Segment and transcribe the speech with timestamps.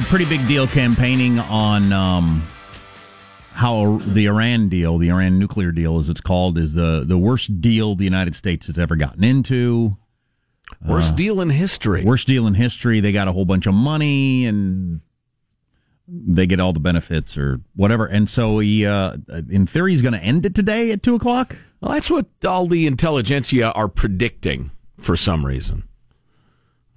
[0.00, 2.46] a pretty big deal campaigning on um,
[3.52, 7.60] how the Iran deal, the Iran nuclear deal, as it's called, is the, the worst
[7.60, 9.96] deal the United States has ever gotten into.
[10.86, 12.04] Worst uh, deal in history.
[12.04, 13.00] Worst deal in history.
[13.00, 15.00] They got a whole bunch of money and
[16.06, 18.06] they get all the benefits or whatever.
[18.06, 19.18] And so he, uh,
[19.50, 21.56] in theory, he's going to end it today at two o'clock.
[21.80, 25.84] Well, that's what all the intelligentsia are predicting for some reason.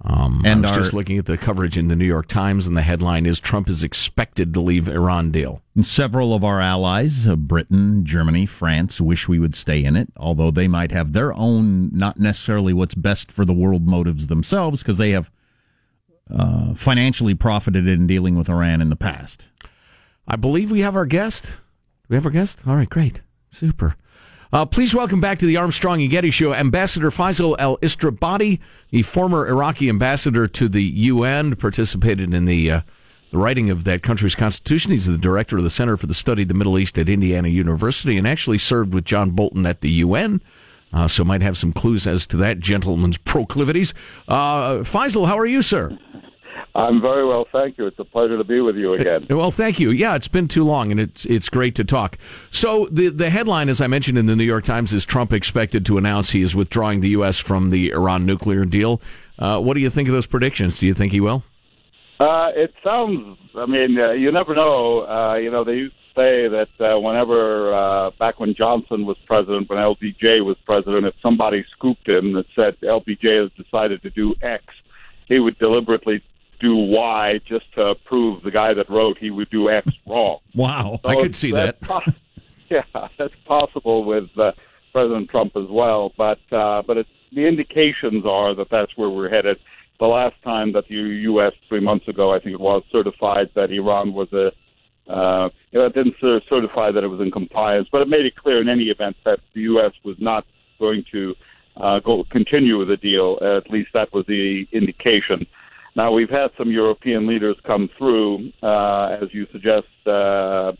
[0.06, 2.66] Um, and I was our, just looking at the coverage in the New York Times,
[2.66, 5.62] and the headline is Trump is expected to leave Iran deal.
[5.80, 10.50] Several of our allies, uh, Britain, Germany, France, wish we would stay in it, although
[10.50, 14.98] they might have their own, not necessarily what's best for the world motives themselves, because
[14.98, 15.30] they have
[16.30, 19.46] uh, financially profited in dealing with Iran in the past.
[20.28, 21.46] I believe we have our guest.
[21.46, 21.52] Do
[22.10, 22.60] we have our guest?
[22.66, 23.22] All right, great.
[23.50, 23.96] Super.
[24.54, 28.60] Uh, please welcome back to the Armstrong and Getty Show Ambassador Feisal al-Istrabadi,
[28.90, 32.80] the former Iraqi ambassador to the UN, participated in the uh,
[33.32, 34.92] the writing of that country's constitution.
[34.92, 37.48] He's the director of the Center for the Study of the Middle East at Indiana
[37.48, 40.40] University, and actually served with John Bolton at the UN.
[40.92, 43.92] Uh, so might have some clues as to that gentleman's proclivities.
[44.28, 45.98] Uh, Feisal, how are you, sir?
[46.76, 47.86] I'm very well, thank you.
[47.86, 49.26] It's a pleasure to be with you again.
[49.34, 49.90] Well, thank you.
[49.90, 52.18] Yeah, it's been too long, and it's it's great to talk.
[52.50, 55.84] So the the headline, as I mentioned in the New York Times, is Trump expected
[55.86, 57.38] to announce he is withdrawing the U.S.
[57.38, 59.00] from the Iran nuclear deal.
[59.38, 60.78] Uh, what do you think of those predictions?
[60.78, 61.42] Do you think he will?
[62.20, 63.38] Uh, it sounds.
[63.56, 65.00] I mean, uh, you never know.
[65.00, 69.16] Uh, you know, they used to say that uh, whenever uh, back when Johnson was
[69.26, 74.10] president, when LBJ was president, if somebody scooped him that said LBJ has decided to
[74.10, 74.64] do X,
[75.26, 76.22] he would deliberately
[76.60, 80.38] do Y just to prove the guy that wrote he would do X wrong.
[80.54, 81.78] Wow, so I could see that.
[82.70, 82.82] yeah,
[83.18, 84.52] that's possible with uh,
[84.92, 86.12] President Trump as well.
[86.16, 89.58] But uh, but it's, the indications are that that's where we're headed.
[90.00, 91.52] The last time that the U.S.
[91.68, 94.50] three months ago, I think it was, certified that Iran was a
[95.06, 96.14] uh, you know, it didn't
[96.48, 99.38] certify that it was in compliance, but it made it clear in any event that
[99.54, 99.92] the U.S.
[100.02, 100.46] was not
[100.78, 101.34] going to
[101.76, 103.38] uh, go continue with the deal.
[103.42, 105.46] At least that was the indication.
[105.96, 109.86] Now, we've had some European leaders come through, uh, as you suggest.
[110.06, 110.72] Uh,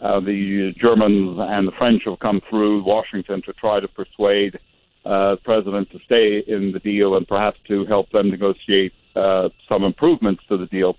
[0.00, 4.58] uh, the Germans and the French have come through Washington to try to persuade
[5.04, 9.48] uh, the president to stay in the deal and perhaps to help them negotiate uh,
[9.68, 10.96] some improvements to the deal.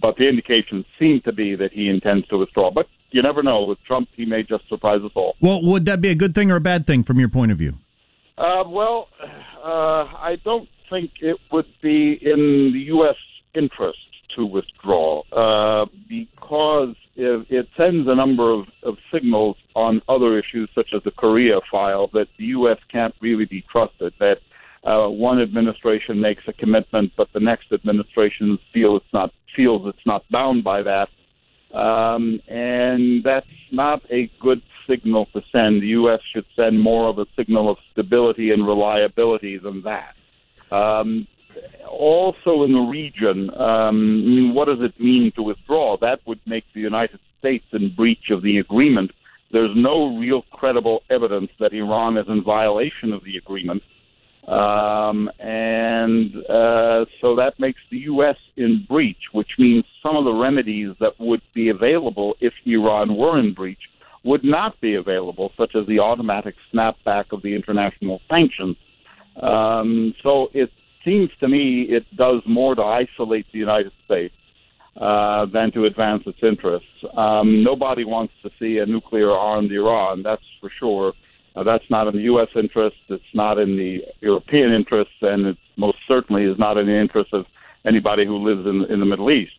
[0.00, 2.70] But the indications seem to be that he intends to withdraw.
[2.70, 3.64] But you never know.
[3.64, 5.34] With Trump, he may just surprise us all.
[5.40, 7.58] Well, would that be a good thing or a bad thing from your point of
[7.58, 7.74] view?
[8.38, 9.08] Uh, well,
[9.64, 13.16] uh, I don't think it would be in the U.S.
[13.54, 13.98] interest
[14.36, 20.70] to withdraw uh, because it, it, sends a number of, of, signals on other issues,
[20.72, 22.78] such as the Korea file, that the U.S.
[22.92, 24.14] can't really be trusted.
[24.20, 24.38] That
[24.84, 30.06] uh, one administration makes a commitment, but the next administration feels it's not feels it's
[30.06, 31.08] not bound by that,
[31.76, 35.82] um, and that's not a good signal to send.
[35.82, 36.20] The U.S.
[36.32, 40.14] should send more of a signal of stability and reliability than that.
[40.74, 41.26] Um,
[41.88, 45.96] also in the region, um, I mean, what does it mean to withdraw?
[46.00, 49.12] That would make the United States in breach of the agreement.
[49.50, 53.82] There's no real credible evidence that Iran is in violation of the agreement.
[54.46, 58.36] Um, and uh, so that makes the U.S.
[58.56, 63.38] in breach, which means some of the remedies that would be available if Iran were
[63.38, 63.78] in breach
[64.24, 68.76] would not be available, such as the automatic snapback of the international sanctions.
[69.40, 70.70] Um, so it
[71.04, 74.34] seems to me it does more to isolate the United States
[75.00, 76.88] uh, than to advance its interests.
[77.16, 81.12] Um, nobody wants to see a nuclear armed Iran, that's for sure.
[81.54, 82.48] Uh, that's not in the U.S.
[82.54, 82.96] interest.
[83.08, 87.32] It's not in the European interests, and it most certainly is not in the interest
[87.32, 87.46] of
[87.86, 89.52] anybody who lives in, in the Middle East.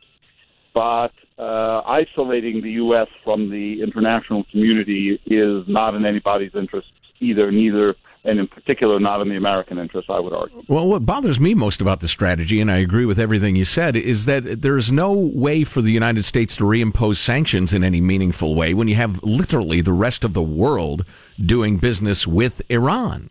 [0.74, 3.08] But uh, isolating the U.S.
[3.24, 6.88] from the international community is not in anybody's interest
[7.22, 7.52] either.
[7.52, 7.96] Neither
[8.26, 10.62] and in particular not in the American interest, I would argue.
[10.68, 13.96] Well, what bothers me most about the strategy, and I agree with everything you said,
[13.96, 18.56] is that there's no way for the United States to reimpose sanctions in any meaningful
[18.56, 21.06] way when you have literally the rest of the world
[21.44, 23.30] doing business with Iran.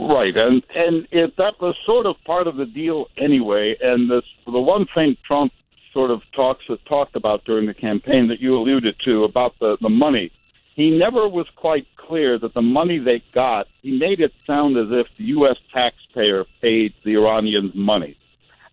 [0.00, 3.74] Right, and and it, that was sort of part of the deal anyway.
[3.82, 5.52] And this, the one thing Trump
[5.98, 9.88] sort of talks talked about during the campaign that you alluded to about the the
[9.88, 10.30] money
[10.78, 14.86] he never was quite clear that the money they got, he made it sound as
[14.92, 15.56] if the U.S.
[15.74, 18.16] taxpayer paid the Iranians money.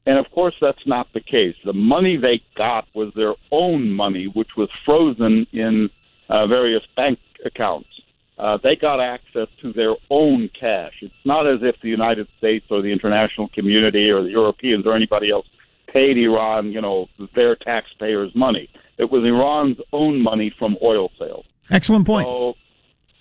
[0.05, 1.55] And of course, that's not the case.
[1.65, 5.89] The money they got was their own money, which was frozen in
[6.29, 7.89] uh, various bank accounts.
[8.37, 10.93] Uh, they got access to their own cash.
[11.01, 14.95] It's not as if the United States or the international community or the Europeans or
[14.95, 15.47] anybody else
[15.95, 18.69] paid Iran, you know, their taxpayers' money.
[18.97, 21.45] It was Iran's own money from oil sales.
[21.71, 22.27] Excellent point.
[22.27, 22.53] So,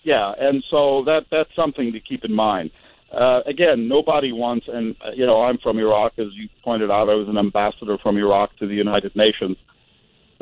[0.03, 2.71] yeah, and so that that's something to keep in mind.
[3.13, 7.09] Uh, again, nobody wants, and uh, you know, I'm from Iraq, as you pointed out.
[7.09, 9.57] I was an ambassador from Iraq to the United Nations.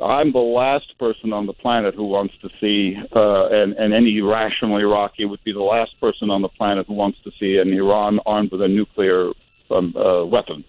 [0.02, 4.22] I'm the last person on the planet who wants to see, uh, and, and any
[4.22, 7.70] rational Iraqi would be the last person on the planet who wants to see an
[7.72, 9.32] Iran armed with a nuclear
[9.70, 10.64] um, uh, weapon.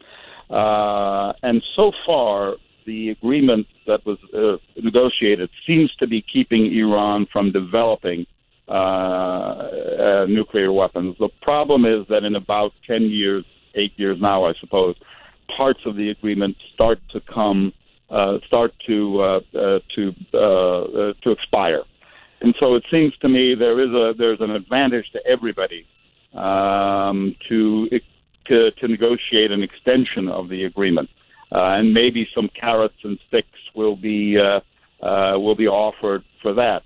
[0.54, 2.56] Uh, and so far,
[2.86, 8.28] the agreement that was uh, negotiated seems to be keeping Iran from developing
[8.68, 11.16] uh, uh, nuclear weapons.
[11.20, 14.96] The problem is that in about 10 years, eight years now, I suppose,
[15.58, 17.74] parts of the agreement start to come,
[18.12, 19.42] uh, start to
[19.96, 21.82] to to expire,
[22.42, 25.86] and so it seems to me there is a there's an advantage to everybody
[26.34, 27.88] um, to,
[28.48, 31.10] to to negotiate an extension of the agreement,
[31.52, 34.60] uh, and maybe some carrots and sticks will be uh,
[35.06, 36.84] uh, will be offered for that.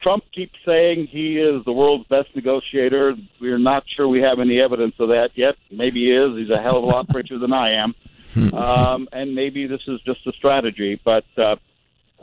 [0.00, 3.16] Trump keeps saying he is the world's best negotiator.
[3.40, 5.56] We're not sure we have any evidence of that yet.
[5.70, 6.36] Maybe he is.
[6.36, 7.94] He's a hell of a lot richer than I am.
[8.54, 11.00] Um, and maybe this is just a strategy.
[11.04, 11.56] But uh,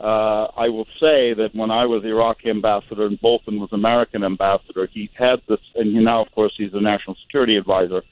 [0.00, 4.88] uh, I will say that when I was Iraqi ambassador and Bolton was American ambassador,
[4.92, 8.02] he had this, and he now, of course, he's a national security advisor.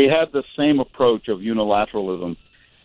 [0.00, 2.34] He had the same approach of unilateralism,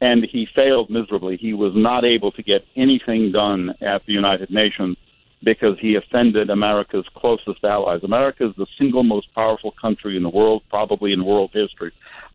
[0.01, 1.38] and he failed miserably.
[1.38, 4.97] He was not able to get anything done at the United Nations
[5.41, 8.03] because he offended America's closest allies.
[8.03, 11.94] America is the single most powerful country in the world, probably in world history.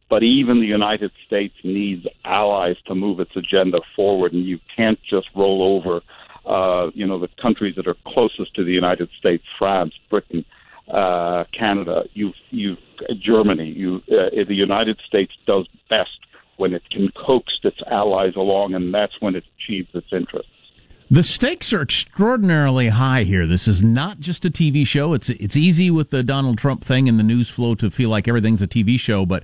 [0.09, 4.99] But even the United States needs allies to move its agenda forward, and you can't
[5.03, 6.01] just roll over,
[6.47, 10.43] uh, you know, the countries that are closest to the United States: France, Britain,
[10.93, 12.77] uh, Canada, you, you,
[13.19, 13.69] Germany.
[13.69, 16.11] You, uh, the United States does best
[16.57, 20.53] when it can coax its allies along, and that's when it achieves its interests.
[21.13, 23.45] The stakes are extraordinarily high here.
[23.47, 25.13] This is not just a TV show.
[25.13, 28.29] It's it's easy with the Donald Trump thing and the news flow to feel like
[28.29, 29.43] everything's a TV show, but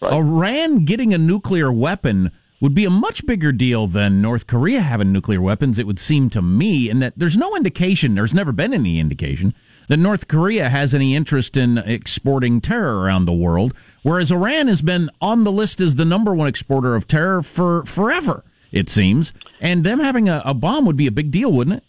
[0.00, 0.14] right.
[0.14, 2.30] Iran getting a nuclear weapon
[2.62, 6.30] would be a much bigger deal than North Korea having nuclear weapons, it would seem
[6.30, 9.52] to me, and that there's no indication, there's never been any indication
[9.92, 14.80] that North Korea has any interest in exporting terror around the world, whereas Iran has
[14.80, 19.34] been on the list as the number one exporter of terror for forever it seems.
[19.60, 21.84] And them having a, a bomb would be a big deal, wouldn't it?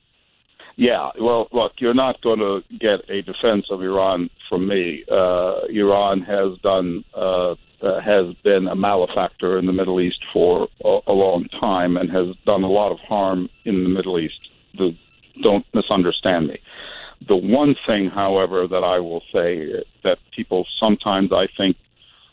[0.75, 5.05] Yeah, well, look, you're not going to get a defense of Iran from me.
[5.09, 10.67] Uh, Iran has done uh, uh, has been a malefactor in the Middle East for
[10.83, 14.39] a, a, long time and has done a lot of harm in the Middle East.
[14.77, 14.93] The,
[15.41, 16.59] don't misunderstand me.
[17.27, 21.77] The one thing, however, that I will say that people sometimes I think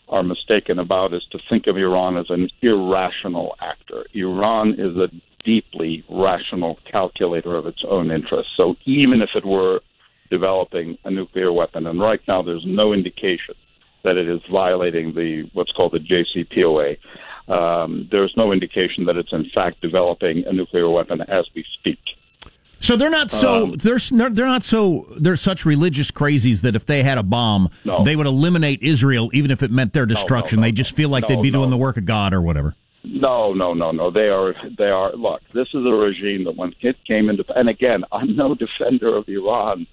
[0.08, 4.04] are mistaken about is to think of Iran as an irrational actor.
[4.14, 5.08] Iran is a
[5.44, 8.52] deeply rational calculator of its own interests.
[8.56, 9.80] So even if it were
[10.30, 13.54] developing a nuclear weapon, and right now there's no indication
[14.04, 16.96] that it is violating the what's called the JCPOA.
[17.52, 21.98] Um, there's no indication that it's in fact developing a nuclear weapon as we speak.
[22.80, 26.86] So they're not so um, they're they're not so they're such religious crazies that if
[26.86, 28.02] they had a bomb, no.
[28.04, 30.56] they would eliminate Israel even if it meant their destruction.
[30.56, 32.74] No, no, they just feel like they'd be doing the work of God or whatever.
[33.04, 34.10] No, no, no, no.
[34.10, 35.14] They are they are.
[35.14, 39.14] Look, this is a regime that when it came into and again, I'm no defender
[39.14, 39.86] of Iran.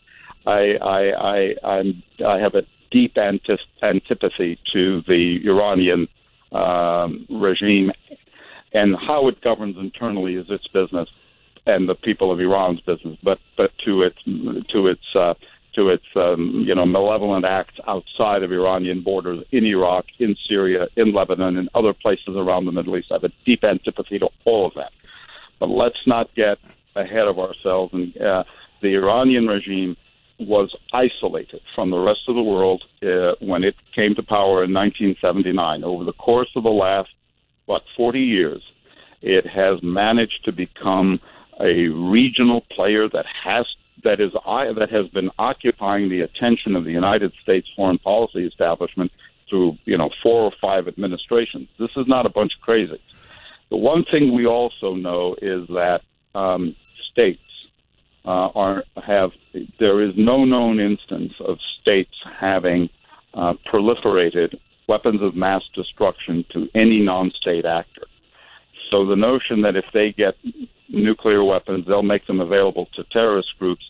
[0.46, 6.08] I I I I'm, I have a deep antipathy to the Iranian
[6.54, 7.92] um, regime
[8.74, 11.10] and how it governs internally is its business
[11.68, 15.34] and the people of Iran's business, but but to its to its uh,
[15.76, 20.88] to its um, you know malevolent acts outside of Iranian borders in Iraq, in Syria,
[20.96, 23.08] in Lebanon, and other places around the Middle East.
[23.12, 24.92] I have a deep antipathy to all of that.
[25.60, 26.58] But let's not get
[26.96, 27.94] ahead of ourselves.
[27.94, 28.44] And uh,
[28.82, 29.98] the Iranian regime
[30.40, 34.74] was isolated from the rest of the world uh, when it came to power in
[34.74, 35.84] 1979.
[35.84, 37.10] Over the course of the last
[37.66, 38.62] what 40 years,
[39.22, 41.20] it has managed to become
[41.60, 43.66] a regional player that has
[44.04, 49.12] that is that has been occupying the attention of the United States foreign policy establishment
[49.50, 51.68] through you know four or five administrations.
[51.80, 53.00] This is not a bunch of crazies.
[53.70, 56.02] The one thing we also know is that
[56.36, 56.76] um,
[57.12, 57.42] states
[58.26, 59.32] uh, are have
[59.80, 62.90] there is no known instance of states having
[63.34, 68.04] uh, proliferated weapons of mass destruction to any non-state actor.
[68.90, 70.36] So the notion that if they get
[70.90, 73.84] nuclear weapons, they'll make them available to terrorist groups,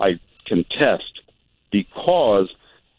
[0.00, 1.20] I contest
[1.70, 2.48] because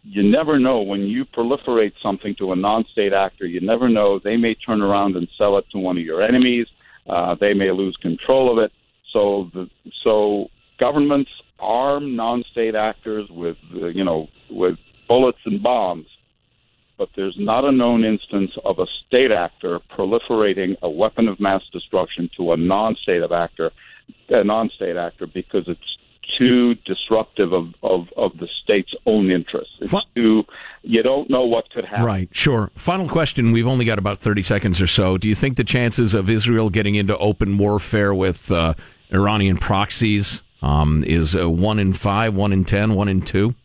[0.04, 3.46] you never know when you proliferate something to a non-state actor.
[3.46, 6.68] You never know they may turn around and sell it to one of your enemies.
[7.08, 8.72] Uh, they may lose control of it.
[9.12, 9.70] So, the,
[10.04, 10.48] so
[10.80, 14.78] governments arm non-state actors with, uh, you know, with
[15.08, 16.06] bullets and bombs.
[17.00, 21.62] But there's not a known instance of a state actor proliferating a weapon of mass
[21.72, 23.72] destruction to a non-state actor,
[24.28, 25.98] a non-state actor, because it's
[26.38, 29.74] too disruptive of, of, of the state's own interests.
[29.80, 30.44] It's too,
[30.84, 32.06] you don't know what could happen.
[32.06, 32.70] Right, sure.
[32.76, 33.54] Final question.
[33.54, 35.18] We've only got about 30 seconds or so.
[35.18, 38.74] Do you think the chances of Israel getting into open warfare with uh,
[39.10, 43.56] Iranian proxies um, is uh, 1 in 5, 1 in 10, 1 in 2?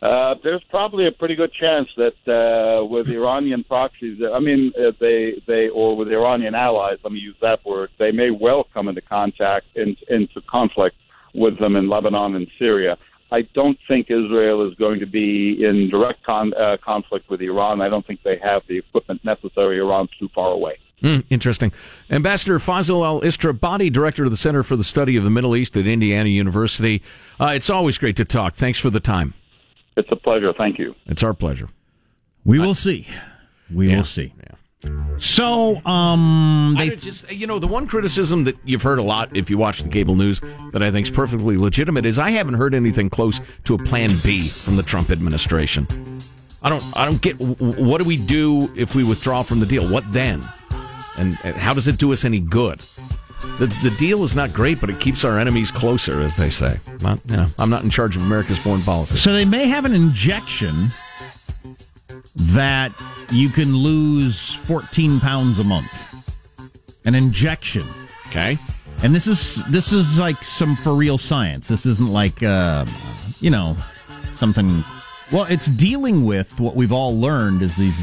[0.00, 4.92] Uh, there's probably a pretty good chance that uh, with Iranian proxies, I mean, uh,
[5.00, 8.88] they they or with Iranian allies, let me use that word, they may well come
[8.88, 10.96] into contact in, into conflict
[11.34, 12.96] with them in Lebanon and Syria.
[13.30, 17.82] I don't think Israel is going to be in direct con- uh, conflict with Iran.
[17.82, 19.78] I don't think they have the equipment necessary.
[19.78, 20.78] Iran's too far away.
[21.02, 21.72] Mm, interesting.
[22.10, 25.86] Ambassador Feisal al-Istrabadi, director of the Center for the Study of the Middle East at
[25.86, 27.02] Indiana University.
[27.38, 28.54] Uh, it's always great to talk.
[28.54, 29.34] Thanks for the time.
[29.98, 30.52] It's a pleasure.
[30.56, 30.94] Thank you.
[31.06, 31.68] It's our pleasure.
[32.44, 33.06] We will see.
[33.72, 33.96] We Yeah.
[33.98, 34.32] will see.
[34.38, 34.54] Yeah.
[35.18, 39.36] So, um, they don't just you know the one criticism that you've heard a lot
[39.36, 40.40] if you watch the cable news
[40.72, 44.10] that I think is perfectly legitimate is I haven't heard anything close to a plan
[44.24, 45.88] B from the Trump administration.
[46.62, 49.58] I don't I don't get w- w- what do we do if we withdraw from
[49.58, 49.88] the deal?
[49.90, 50.42] What then?
[51.16, 52.80] And, and how does it do us any good?
[53.58, 56.78] The the deal is not great, but it keeps our enemies closer, as they say.
[57.00, 59.16] Well, you know, I'm not in charge of America's foreign policy.
[59.16, 60.90] So they may have an injection
[62.34, 62.92] that
[63.30, 66.14] you can lose 14 pounds a month.
[67.04, 67.86] An injection.
[68.28, 68.58] Okay.
[69.02, 71.68] And this is this is like some for real science.
[71.68, 72.84] This isn't like uh,
[73.40, 73.76] you know
[74.34, 74.84] something.
[75.30, 78.00] Well, it's dealing with what we've all learned is these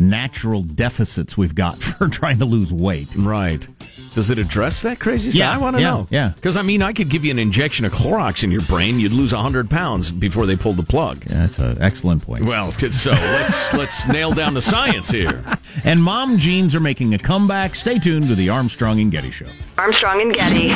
[0.00, 3.08] natural deficits we've got for trying to lose weight.
[3.16, 3.66] Right.
[4.14, 5.38] Does it address that crazy stuff?
[5.38, 6.06] Yeah, I want to yeah, know.
[6.10, 6.32] yeah.
[6.34, 8.98] Because, I mean, I could give you an injection of Clorox in your brain.
[8.98, 11.24] You'd lose 100 pounds before they pulled the plug.
[11.26, 12.44] Yeah, that's an excellent point.
[12.44, 15.44] Well, so let's let's nail down the science here.
[15.84, 17.74] And mom jeans are making a comeback.
[17.74, 19.46] Stay tuned to the Armstrong and Getty Show.
[19.78, 20.68] Armstrong and Getty.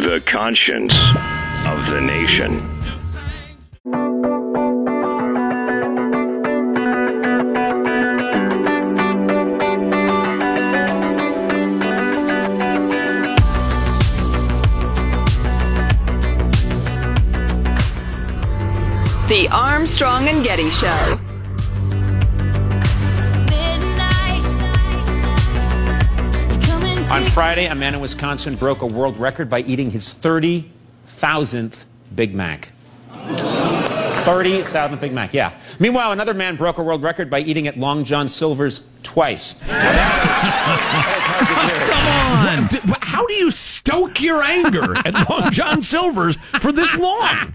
[0.00, 0.92] The conscience
[1.66, 4.41] of the nation.
[19.52, 21.18] Armstrong and Getty Show.
[27.10, 31.84] On Friday, a man in Wisconsin broke a world record by eating his 30,000th
[32.16, 32.72] Big Mac.
[33.12, 35.52] 30,000th Big Mac, yeah.
[35.78, 39.60] Meanwhile, another man broke a world record by eating at Long John Silver's twice.
[39.68, 40.62] Now that-
[41.02, 43.01] that is hard to do.
[43.22, 47.54] How do you stoke your anger at Long John Silver's for this long?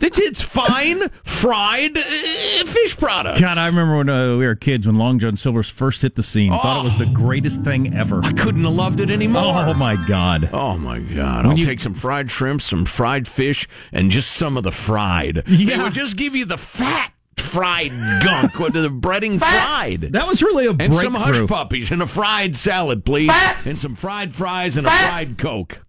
[0.00, 3.40] It's, it's fine fried uh, fish products.
[3.40, 6.22] God, I remember when uh, we were kids when Long John Silver's first hit the
[6.22, 6.52] scene.
[6.52, 8.20] Thought it was the greatest thing ever.
[8.22, 9.42] I couldn't have loved it anymore.
[9.44, 10.48] Oh my God!
[10.52, 11.46] Oh my God!
[11.46, 15.42] I'll you- take some fried shrimp, some fried fish, and just some of the fried.
[15.46, 15.82] They Yeah.
[15.82, 17.90] would just give you the fat fried
[18.22, 20.00] gunk with the breading fried.
[20.12, 21.00] That was really a and breakthrough.
[21.02, 23.30] some hush puppies and a fried salad, please.
[23.64, 25.84] And some fried fries and a fried Coke.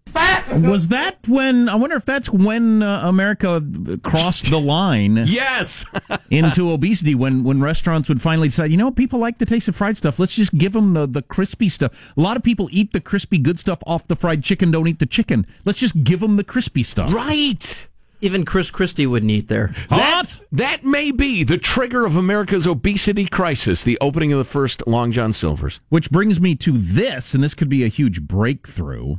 [0.52, 1.68] Was that when?
[1.68, 3.64] I wonder if that's when uh, America
[4.04, 5.86] crossed the line Yes.
[6.30, 7.16] into obesity.
[7.16, 10.20] When when restaurants would finally decide, you know, people like the taste of fried stuff.
[10.20, 12.14] Let's just give them the the crispy stuff.
[12.16, 14.70] A lot of people eat the crispy good stuff off the fried chicken.
[14.70, 15.48] Don't eat the chicken.
[15.66, 17.12] Let's just give them the crispy stuff.
[17.12, 17.88] right.
[18.24, 19.74] Even Chris Christie wouldn't eat there.
[19.90, 24.88] That, that may be the trigger of America's obesity crisis, the opening of the first
[24.88, 25.82] Long John Silver's.
[25.90, 29.18] Which brings me to this, and this could be a huge breakthrough.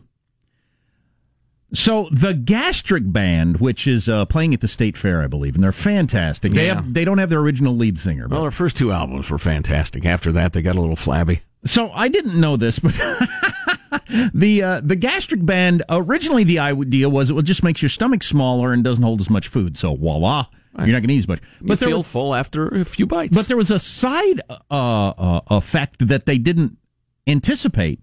[1.75, 5.63] So the Gastric Band, which is uh, playing at the State Fair, I believe, and
[5.63, 6.53] they're fantastic.
[6.53, 6.77] They Yeah.
[6.77, 8.29] have they don't have their original lead singer.
[8.29, 10.07] But, Well, their first two albums were fantastic.
[10.07, 11.41] After that, they got a little flabby.
[11.65, 12.95] so I didn't know this, but
[14.35, 18.73] the uh, the Gastric Band originally the idea was it just makes your stomach smaller
[18.73, 19.77] and doesn't hold as much food.
[19.77, 20.47] So voila,
[20.79, 21.41] you're not going to eat as much.
[21.61, 23.35] But you feel was, full after a few bites.
[23.37, 26.77] but there was a side uh, uh, effect that they didn't
[27.27, 28.03] anticipate.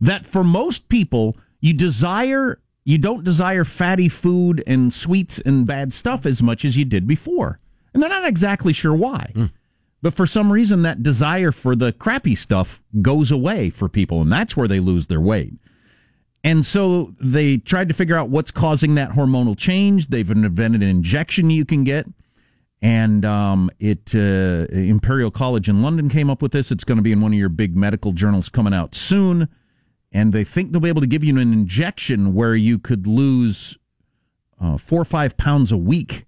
[0.00, 5.92] That for most people, you desire you don't desire fatty food and sweets and bad
[5.92, 7.60] stuff as much as you did before,
[7.94, 9.32] and they're not exactly sure why.
[10.02, 14.32] But for some reason, that desire for the crappy stuff goes away for people, and
[14.32, 15.54] that's where they lose their weight.
[16.44, 20.08] And so they tried to figure out what's causing that hormonal change.
[20.08, 22.06] They've invented an injection you can get.
[22.84, 26.72] And um, it uh, Imperial College in London came up with this.
[26.72, 29.48] It's going to be in one of your big medical journals coming out soon.
[30.10, 33.78] And they think they'll be able to give you an injection where you could lose
[34.60, 36.26] uh, four or five pounds a week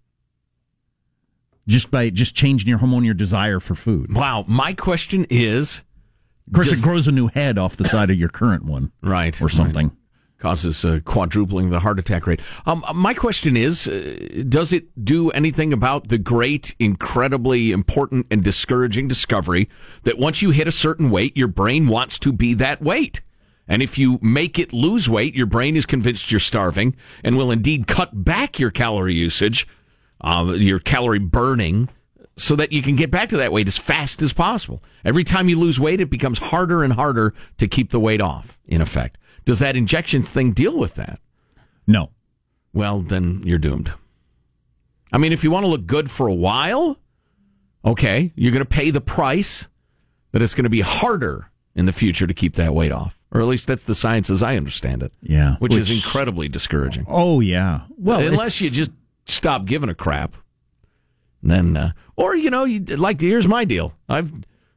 [1.67, 4.15] just by just changing your hormone, your desire for food.
[4.15, 4.45] Wow.
[4.49, 5.83] My question is,
[6.47, 8.93] Of course, Does- it grows a new head off the side of your current one,
[9.03, 9.93] right, or something.
[10.37, 12.41] causes uh, quadrupling the heart attack rate.
[12.67, 18.45] Um, my question is, uh, does it do anything about the great, incredibly important and
[18.45, 19.71] discouraging discovery
[20.03, 23.23] that once you hit a certain weight, your brain wants to be that weight?
[23.67, 27.51] And if you make it lose weight, your brain is convinced you're starving and will
[27.51, 29.67] indeed cut back your calorie usage,
[30.25, 31.89] uh, your calorie burning,
[32.37, 34.83] so that you can get back to that weight as fast as possible.
[35.05, 38.59] Every time you lose weight, it becomes harder and harder to keep the weight off,
[38.67, 39.19] in effect.
[39.45, 41.21] Does that injection thing deal with that?
[41.87, 42.11] No.
[42.73, 43.93] Well, then you're doomed.
[45.13, 46.99] I mean, if you want to look good for a while,
[47.85, 49.69] okay, you're going to pay the price,
[50.33, 53.23] but it's going to be harder in the future to keep that weight off.
[53.31, 55.13] Or at least that's the science as I understand it.
[55.21, 55.57] Yeah.
[55.59, 57.05] Which, is incredibly discouraging.
[57.09, 57.83] Oh yeah.
[57.97, 58.93] Well, unless you just
[59.27, 60.37] stop giving a crap,
[61.43, 63.95] And then, uh, or you know, you like here's my deal.
[64.09, 64.33] I've,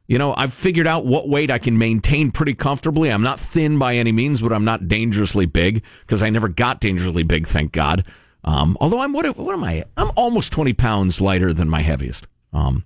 [0.06, 3.10] you know, I've figured out what weight I can maintain pretty comfortably.
[3.10, 6.80] I'm not thin by any means, but I'm not dangerously big because I never got
[6.80, 8.06] dangerously big, thank God.
[8.44, 9.84] Um, although I'm what, what am I?
[9.96, 12.26] I'm almost 20 pounds lighter than my heaviest.
[12.52, 12.84] Um,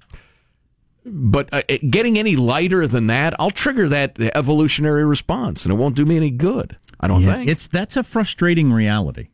[1.04, 5.96] but uh, getting any lighter than that, I'll trigger that evolutionary response, and it won't
[5.96, 6.76] do me any good.
[7.00, 7.50] I don't yeah, think.
[7.50, 9.28] it's that's a frustrating reality.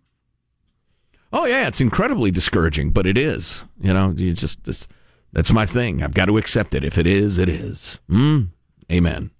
[1.32, 3.64] Oh yeah, it's incredibly discouraging, but it is.
[3.80, 4.88] You know, you just this,
[5.32, 6.02] that's my thing.
[6.02, 6.84] I've got to accept it.
[6.84, 7.98] If it is, it is.
[8.10, 8.48] Mm,
[8.90, 9.30] amen.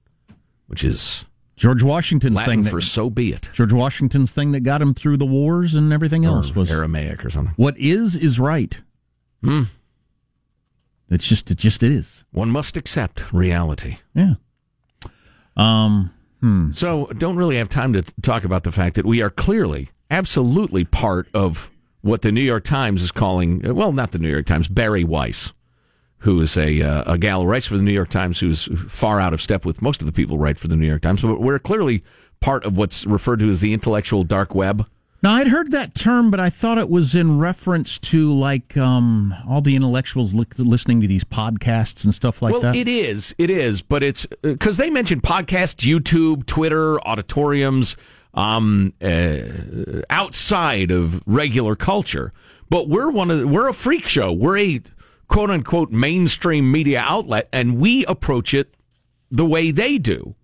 [0.66, 1.24] Which is
[1.56, 3.48] George Washington's Latin thing that, for so be it.
[3.54, 7.24] George Washington's thing that got him through the wars and everything else Or was Aramaic
[7.24, 7.54] or something.
[7.56, 8.78] what is is right.
[9.42, 9.64] Hmm.
[11.10, 12.24] It's just it just is.
[12.32, 13.96] One must accept reality.
[14.14, 14.34] Yeah.
[15.56, 16.12] Um.
[16.40, 16.70] Hmm.
[16.72, 20.84] So don't really have time to talk about the fact that we are clearly, absolutely
[20.84, 21.70] part of
[22.02, 25.04] what the New York Times is calling, uh, well, not the New York Times, Bari
[25.04, 25.52] Weiss,
[26.18, 29.20] who is a, uh, a gal who writes for the New York Times who's far
[29.20, 31.22] out of step with most of the people who write for the New York Times.
[31.22, 32.02] But we're clearly
[32.40, 34.86] part of what's referred to as the intellectual dark web.
[35.20, 39.34] Now I'd heard that term, but I thought it was in reference to like um
[39.48, 42.74] all the intellectuals li- listening to these podcasts and stuff like well, that.
[42.74, 47.96] Well, it is, it is, but it's because they mentioned podcasts, YouTube, Twitter, auditoriums,
[48.34, 52.32] um, uh, outside of regular culture.
[52.70, 54.32] But we're one of the, we're a freak show.
[54.32, 54.80] We're a
[55.28, 58.74] quote unquote mainstream media outlet, and we approach it
[59.30, 60.34] the way they do,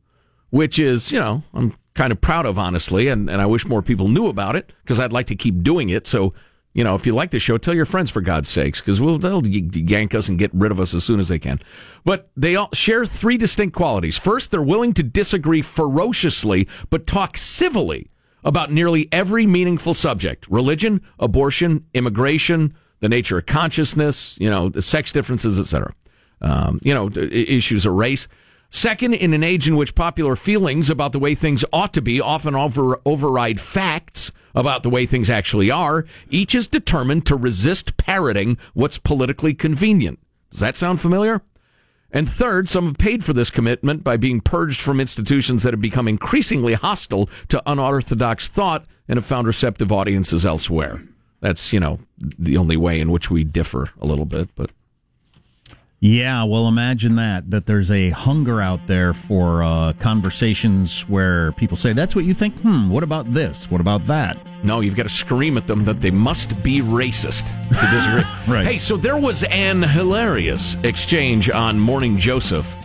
[0.51, 3.83] which is, you know, I'm kind of proud of, honestly, and, and I wish more
[3.83, 6.07] people knew about it because I'd like to keep doing it.
[6.07, 6.35] So,
[6.75, 9.17] you know, if you like the show, tell your friends for God's sakes because we'll,
[9.19, 11.61] they'll yank us and get rid of us as soon as they can.
[12.05, 14.19] But they all share three distinct qualities.
[14.19, 18.11] First, they're willing to disagree ferociously, but talk civilly
[18.43, 24.83] about nearly every meaningful subject religion, abortion, immigration, the nature of consciousness, you know, the
[24.83, 25.95] sex differences, etc.
[26.41, 28.27] Um, you know, issues of race.
[28.69, 32.21] Second, in an age in which popular feelings about the way things ought to be
[32.21, 37.97] often over, override facts about the way things actually are, each is determined to resist
[37.97, 40.19] parroting what's politically convenient.
[40.51, 41.43] Does that sound familiar?
[42.11, 45.81] And third, some have paid for this commitment by being purged from institutions that have
[45.81, 51.03] become increasingly hostile to unorthodox thought and have found receptive audiences elsewhere.
[51.41, 54.71] That's, you know, the only way in which we differ a little bit, but
[56.07, 61.79] Yeah, well, imagine that, that there's a hunger out there for uh, conversations where people
[61.79, 62.61] say, that's what you think?
[62.61, 63.71] Hmm, what about this?
[63.71, 64.37] What about that?
[64.63, 68.23] No, you've got to scream at them that they must be racist to disagree.
[68.55, 68.67] Right.
[68.67, 72.77] Hey, so there was an hilarious exchange on Morning Joseph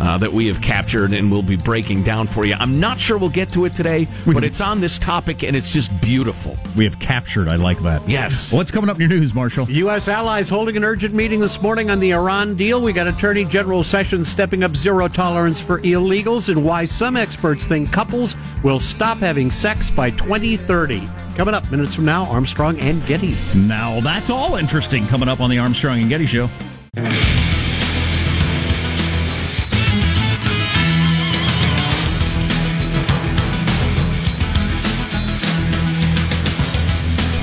[0.00, 2.54] uh, that we have captured and we'll be breaking down for you.
[2.58, 5.70] I'm not sure we'll get to it today, but it's on this topic and it's
[5.70, 6.56] just beautiful.
[6.76, 7.48] We have captured.
[7.48, 8.08] I like that.
[8.08, 8.52] Yes.
[8.52, 9.68] What's coming up in your news, Marshall?
[9.70, 10.08] U.S.
[10.08, 12.80] allies holding an urgent meeting this morning on the Iran deal.
[12.80, 17.66] We got Attorney General Sessions stepping up zero tolerance for illegals and why some experts
[17.66, 21.08] think couples will stop having sex by 2030.
[21.36, 23.36] Coming up minutes from now, Armstrong and Getty.
[23.54, 26.48] Now, that's all interesting coming up on the Armstrong and Getty Show.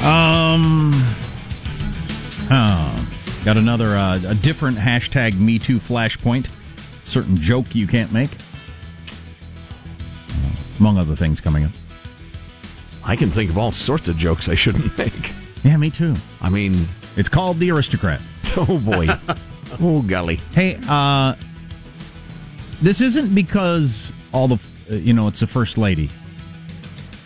[0.05, 0.91] Um,
[2.51, 3.09] oh,
[3.43, 6.47] got another uh, a different hashtag Me Too flashpoint.
[7.05, 8.29] Certain joke you can't make,
[10.29, 11.71] Uh, among other things coming up.
[13.03, 15.31] I can think of all sorts of jokes I shouldn't make.
[15.63, 16.13] Yeah, me too.
[16.41, 18.21] I mean, It's called the aristocrat.
[18.57, 19.07] Oh boy.
[19.81, 20.37] oh golly.
[20.53, 21.35] Hey, uh,
[22.81, 26.09] this isn't because all the, uh, you know, it's the first lady.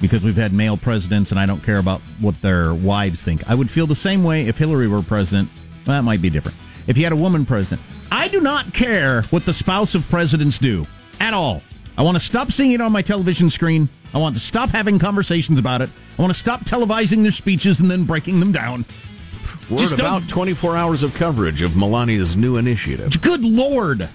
[0.01, 3.47] Because we've had male presidents, and I don't care about what their wives think.
[3.49, 5.49] I would feel the same way if Hillary were president.
[5.85, 6.57] Well, that might be different.
[6.87, 7.81] If you had a woman president,
[8.11, 10.85] I do not care what the spouse of presidents do
[11.19, 11.61] at all.
[11.97, 13.89] I want to stop seeing it on my television screen.
[14.13, 15.89] I want to stop having conversations about it.
[16.17, 18.85] I want to stop televising their speeches and then breaking them down.
[19.69, 23.21] Word Just about don't- 24 hours of coverage of Melania's new initiative.
[23.21, 24.07] Good Lord.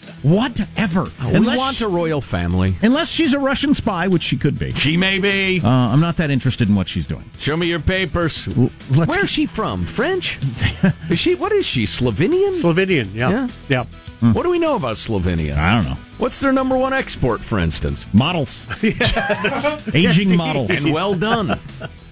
[0.22, 1.06] Whatever.
[1.32, 2.74] we want a royal family.
[2.82, 4.72] Unless she's a Russian spy, which she could be.
[4.72, 5.60] She may be.
[5.62, 7.28] Uh, I'm not that interested in what she's doing.
[7.38, 8.46] Show me your papers.
[8.90, 9.84] let's Where's she from?
[9.86, 10.38] French?
[11.10, 11.34] is she?
[11.34, 11.84] What is she?
[11.84, 12.52] Slovenian?
[12.60, 13.30] Slovenian, yeah.
[13.30, 13.48] Yeah.
[13.68, 13.84] Yeah.
[14.32, 15.56] What do we know about Slovenia?
[15.56, 15.98] I don't know.
[16.18, 18.06] What's their number one export, for instance?
[18.12, 18.68] Models.
[19.94, 20.70] Aging models.
[20.70, 21.58] And well done.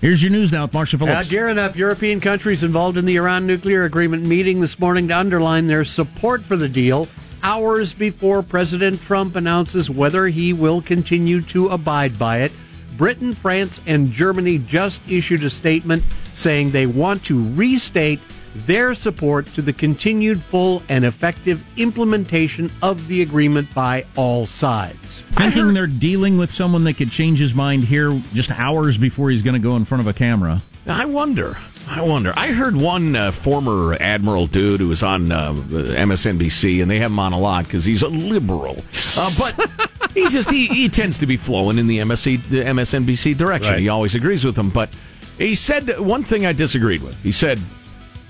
[0.00, 1.30] Here's your news now with Marshall Uh, Phillips.
[1.30, 5.68] gearing up, European countries involved in the Iran nuclear agreement meeting this morning to underline
[5.68, 7.06] their support for the deal
[7.42, 12.52] hours before President Trump announces whether he will continue to abide by it.
[12.96, 16.02] Britain, France, and Germany just issued a statement
[16.34, 18.20] saying they want to restate
[18.54, 25.22] their support to the continued full and effective implementation of the agreement by all sides.
[25.30, 29.42] Thinking they're dealing with someone that could change his mind here just hours before he's
[29.42, 30.62] going to go in front of a camera.
[30.86, 31.56] I wonder.
[31.90, 32.32] I wonder.
[32.36, 37.10] I heard one uh, former admiral dude who was on uh, MSNBC, and they have
[37.10, 38.76] him on a lot because he's a liberal.
[39.18, 43.36] Uh, but he just he, he tends to be flowing in the MSC the MSNBC
[43.36, 43.72] direction.
[43.72, 43.80] Right.
[43.80, 44.70] He always agrees with them.
[44.70, 44.90] But
[45.36, 47.20] he said one thing I disagreed with.
[47.24, 47.58] He said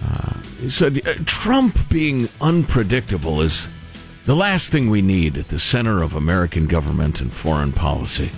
[0.02, 3.68] uh, he said uh, Trump being unpredictable is
[4.24, 8.30] the last thing we need at the center of American government and foreign policy.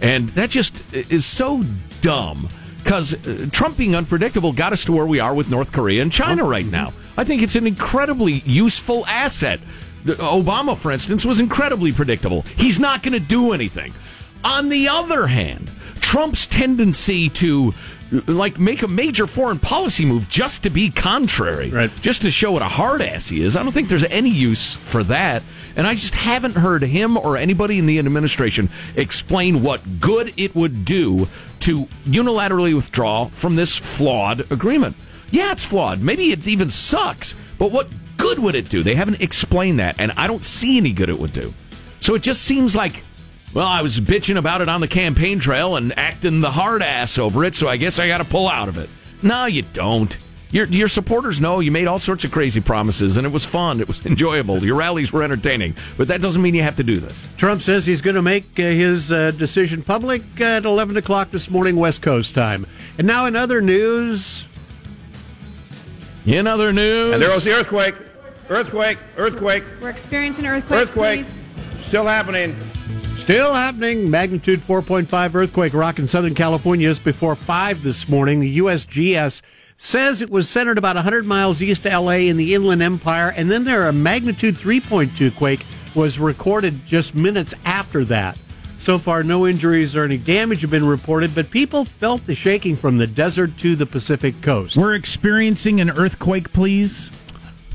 [0.00, 1.64] And that just is so
[2.00, 2.48] dumb
[2.84, 6.12] because uh, Trump being unpredictable got us to where we are with North Korea and
[6.12, 6.92] China right now.
[7.16, 9.58] I think it's an incredibly useful asset.
[10.04, 12.42] Obama, for instance, was incredibly predictable.
[12.58, 13.94] He's not going to do anything.
[14.44, 15.70] On the other hand,
[16.00, 17.72] Trump's tendency to
[18.26, 21.90] like make a major foreign policy move just to be contrary, Right.
[22.02, 23.56] just to show what a hard ass he is.
[23.56, 25.42] I don't think there's any use for that.
[25.76, 30.54] And I just haven't heard him or anybody in the administration explain what good it
[30.54, 31.26] would do
[31.60, 34.94] to unilaterally withdraw from this flawed agreement.
[35.30, 36.00] Yeah, it's flawed.
[36.00, 37.34] Maybe it even sucks.
[37.58, 38.84] But what good would it do?
[38.84, 41.52] They haven't explained that, and I don't see any good it would do.
[42.00, 43.02] So it just seems like,
[43.54, 47.18] well, I was bitching about it on the campaign trail and acting the hard ass
[47.18, 48.90] over it, so I guess I got to pull out of it.
[49.22, 50.16] No, you don't.
[50.50, 53.80] Your, your supporters know you made all sorts of crazy promises, and it was fun.
[53.80, 54.62] It was enjoyable.
[54.62, 57.26] Your rallies were entertaining, but that doesn't mean you have to do this.
[57.36, 61.50] Trump says he's going to make uh, his uh, decision public at 11 o'clock this
[61.50, 62.66] morning, West Coast time.
[62.98, 64.46] And now, in other news,
[66.26, 67.94] In other news, And there was the earthquake.
[68.48, 70.80] Earthquake, earthquake, We're experiencing an earthquake.
[70.88, 71.26] earthquake.
[71.26, 71.84] please.
[71.86, 72.54] Still happening.
[73.16, 74.10] Still happening.
[74.10, 78.40] Magnitude 4.5 earthquake rocking Southern California just before 5 this morning.
[78.40, 79.42] The USGS
[79.76, 83.32] says it was centered about 100 miles east of LA in the Inland Empire.
[83.36, 88.38] And then there, a magnitude 3.2 quake was recorded just minutes after that.
[88.78, 92.76] So far, no injuries or any damage have been reported, but people felt the shaking
[92.76, 94.76] from the desert to the Pacific coast.
[94.76, 97.10] We're experiencing an earthquake, please.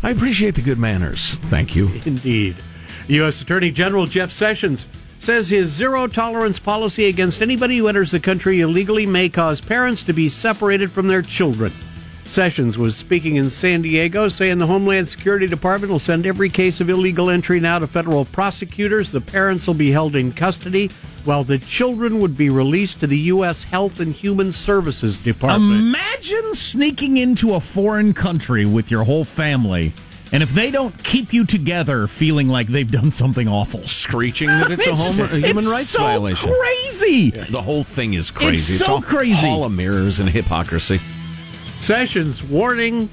[0.04, 1.36] I appreciate the good manners.
[1.36, 1.90] Thank you.
[2.06, 2.56] Indeed.
[3.08, 3.42] U.S.
[3.42, 4.86] Attorney General Jeff Sessions
[5.20, 10.02] says his zero tolerance policy against anybody who enters the country illegally may cause parents
[10.04, 11.72] to be separated from their children.
[12.30, 16.80] Sessions was speaking in San Diego, saying the Homeland Security Department will send every case
[16.80, 19.12] of illegal entry now to federal prosecutors.
[19.12, 20.92] The parents will be held in custody,
[21.26, 23.64] while the children would be released to the U.S.
[23.64, 25.82] Health and Human Services Department.
[25.82, 29.92] Imagine sneaking into a foreign country with your whole family,
[30.32, 34.72] and if they don't keep you together, feeling like they've done something awful, Screeching that
[34.72, 36.54] it's a, home, a human it's rights so violation.
[36.54, 37.32] Crazy.
[37.32, 38.76] The whole thing is crazy.
[38.76, 39.48] It's so all, crazy.
[39.48, 41.00] All of mirrors and hypocrisy.
[41.78, 43.10] Sessions warning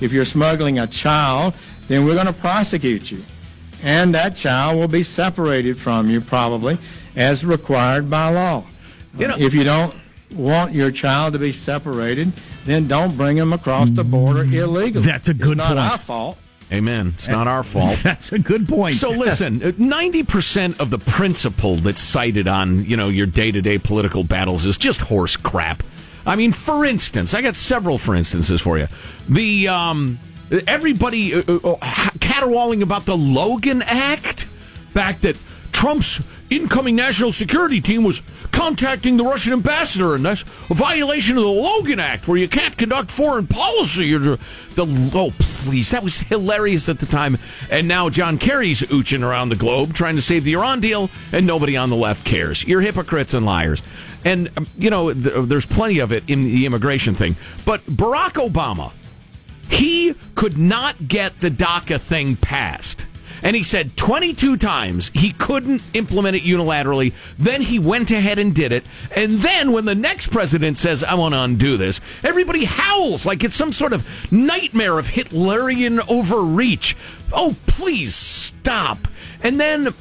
[0.00, 1.54] If you're smuggling a child,
[1.88, 3.20] then we're going to prosecute you.
[3.82, 6.78] And that child will be separated from you probably
[7.16, 8.64] as required by law.
[9.18, 9.94] You know- if you don't
[10.34, 12.32] want your child to be separated,
[12.64, 15.04] then don't bring him across the border illegally.
[15.04, 15.78] That's a good it's not point.
[15.78, 16.38] our fault.
[16.74, 17.12] Amen.
[17.14, 17.96] It's not our fault.
[18.02, 18.94] That's a good point.
[18.96, 23.52] So listen, uh, ninety percent of the principle that's cited on you know your day
[23.52, 25.82] to day political battles is just horse crap.
[26.26, 28.88] I mean, for instance, I got several for instances for you.
[29.28, 30.18] The um,
[30.66, 31.76] everybody uh, uh, uh,
[32.20, 34.44] caterwauling about the Logan Act,
[34.92, 35.36] fact that
[35.84, 41.42] Trump's incoming national security team was contacting the Russian ambassador, and that's a violation of
[41.42, 44.16] the Logan Act, where you can't conduct foreign policy.
[44.16, 44.38] The,
[45.14, 47.36] oh, please, that was hilarious at the time.
[47.68, 51.46] And now John Kerry's ooching around the globe trying to save the Iran deal, and
[51.46, 52.64] nobody on the left cares.
[52.64, 53.82] You're hypocrites and liars.
[54.24, 57.36] And um, you know, th- there's plenty of it in the immigration thing.
[57.66, 58.92] But Barack Obama,
[59.68, 63.06] he could not get the DACA thing passed.
[63.44, 67.12] And he said 22 times he couldn't implement it unilaterally.
[67.38, 68.84] Then he went ahead and did it.
[69.14, 73.44] And then when the next president says, I want to undo this, everybody howls like
[73.44, 76.96] it's some sort of nightmare of Hitlerian overreach.
[77.32, 79.06] Oh, please stop.
[79.42, 79.94] And then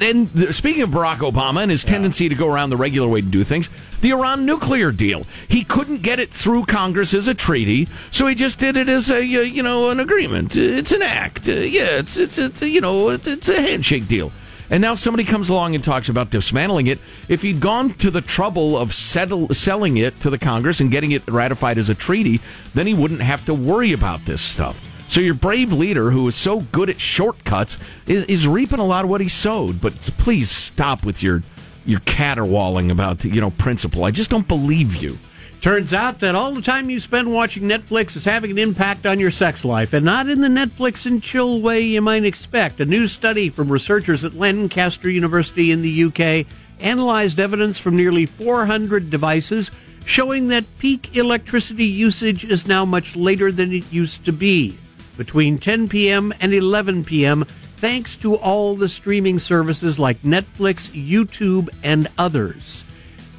[0.00, 3.26] and speaking of Barack Obama and his tendency to go around the regular way to
[3.26, 3.70] do things,
[4.00, 5.24] the Iran nuclear deal.
[5.48, 9.10] He couldn't get it through Congress as a treaty, so he just did it as
[9.10, 10.56] a uh, you know an agreement.
[10.56, 11.48] It's an act.
[11.48, 14.32] Uh, yeah, it's it's it's you know it's a handshake deal.
[14.70, 17.00] And now somebody comes along and talks about dismantling it.
[17.28, 21.10] If he'd gone to the trouble of settle, selling it to the Congress and getting
[21.10, 22.40] it ratified as a treaty,
[22.72, 24.80] then he wouldn't have to worry about this stuff.
[25.08, 29.02] So your brave leader, who is so good at shortcuts, is, is reaping a lot
[29.04, 29.80] of what he sowed.
[29.80, 31.42] But please stop with your
[31.84, 34.04] your caterwauling about you know principle.
[34.04, 35.18] I just don't believe you.
[35.60, 39.20] Turns out that all the time you spend watching Netflix is having an impact on
[39.20, 42.80] your sex life, and not in the Netflix and chill way you might expect.
[42.80, 46.46] A new study from researchers at Lancaster University in the UK
[46.80, 49.70] analyzed evidence from nearly 400 devices
[50.04, 54.78] showing that peak electricity usage is now much later than it used to be
[55.16, 56.32] between 10 p.m.
[56.40, 57.44] and 11 p.m.
[57.80, 62.84] thanks to all the streaming services like Netflix, YouTube, and others.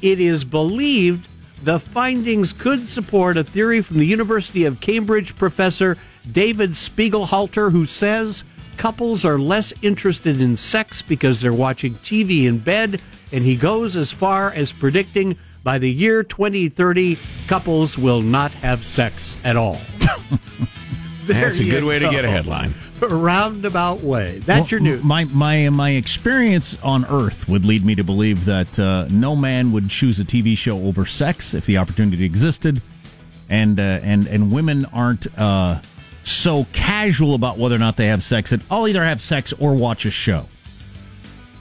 [0.02, 1.28] It is believed
[1.62, 5.96] the findings could support a theory from the University of Cambridge professor
[6.30, 8.42] David Spiegelhalter, who says
[8.76, 13.00] couples are less interested in sex because they're watching TV in bed,
[13.30, 18.84] and he goes as far as predicting by the year 2030, couples will not have
[18.84, 19.80] sex at all.
[21.26, 22.74] That's a good way to get a headline.
[23.08, 24.38] roundabout way.
[24.38, 25.04] That's well, your news.
[25.04, 29.72] My my my experience on Earth would lead me to believe that uh, no man
[29.72, 32.80] would choose a TV show over sex if the opportunity existed,
[33.48, 35.80] and uh, and and women aren't uh,
[36.24, 38.50] so casual about whether or not they have sex.
[38.50, 40.46] That I'll either have sex or watch a show.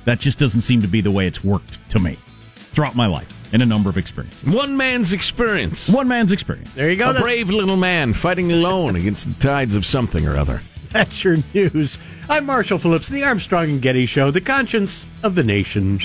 [0.05, 2.17] That just doesn't seem to be the way it's worked to me
[2.55, 4.49] throughout my life in a number of experiences.
[4.49, 5.89] One man's experience.
[5.89, 6.73] One man's experience.
[6.73, 7.11] There you go.
[7.11, 10.61] A brave little man fighting alone against the tides of something or other.
[10.91, 11.97] That's your news.
[12.29, 15.99] I'm Marshall Phillips, the Armstrong and Getty Show, the conscience of the nation.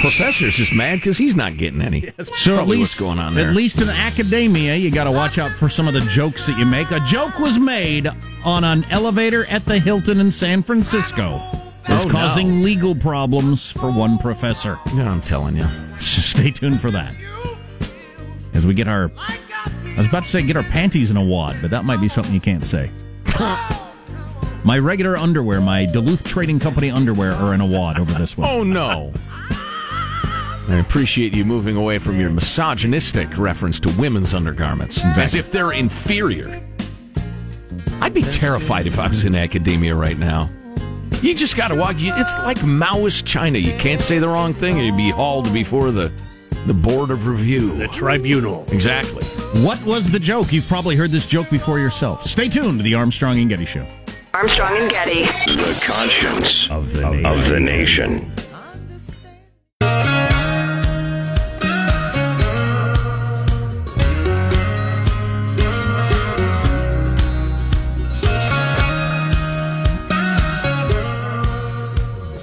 [0.00, 2.12] Professor's just mad because he's not getting any.
[2.18, 3.48] Yes, so at least going on there.
[3.48, 6.56] At least in academia, you got to watch out for some of the jokes that
[6.56, 6.92] you make.
[6.92, 8.08] A joke was made
[8.44, 11.40] on an elevator at the Hilton in San Francisco.
[11.88, 12.64] It's oh, causing no.
[12.64, 14.78] legal problems for one professor.
[14.94, 15.66] Yeah, I'm telling you.
[15.98, 17.12] So stay tuned for that.
[18.54, 21.58] As we get our, I was about to say get our panties in a wad,
[21.60, 22.92] but that might be something you can't say.
[24.68, 28.50] my regular underwear, my Duluth Trading Company underwear, are in a wad over this one.
[28.50, 29.14] Oh no.
[30.68, 35.22] I appreciate you moving away from your misogynistic reference to women's undergarments, exactly.
[35.22, 36.62] as if they're inferior.
[38.02, 40.50] I'd be terrified if I was in academia right now.
[41.22, 41.96] You just got to walk.
[42.00, 43.56] It's like Maoist China.
[43.56, 46.12] You can't say the wrong thing, and you'd be hauled before the
[46.66, 48.66] the board of review, the tribunal.
[48.70, 49.24] Exactly.
[49.64, 50.52] What was the joke?
[50.52, 52.24] You've probably heard this joke before yourself.
[52.24, 53.86] Stay tuned to the Armstrong and Getty Show.
[54.34, 57.26] Armstrong and Getty, the conscience of the nation.
[57.26, 58.30] Of the nation.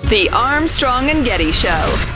[0.09, 2.14] The Armstrong and Getty Show.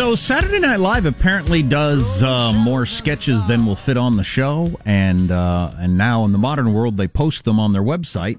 [0.00, 4.80] So Saturday Night Live apparently does uh, more sketches than will fit on the show,
[4.86, 8.38] and uh, and now in the modern world they post them on their website,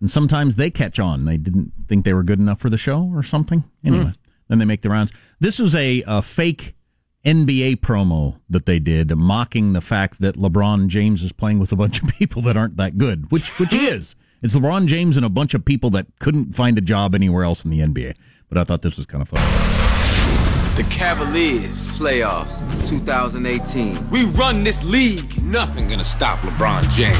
[0.00, 1.24] and sometimes they catch on.
[1.24, 3.64] They didn't think they were good enough for the show or something.
[3.84, 4.16] Anyway, mm.
[4.46, 5.10] then they make the rounds.
[5.40, 6.76] This was a, a fake
[7.24, 11.76] NBA promo that they did, mocking the fact that LeBron James is playing with a
[11.76, 14.14] bunch of people that aren't that good, which which he is.
[14.40, 17.64] It's LeBron James and a bunch of people that couldn't find a job anywhere else
[17.64, 18.14] in the NBA.
[18.48, 20.61] But I thought this was kind of fun.
[20.74, 22.58] The Cavaliers playoffs
[22.88, 24.08] 2018.
[24.08, 25.42] We run this league.
[25.44, 27.18] Nothing gonna stop LeBron James.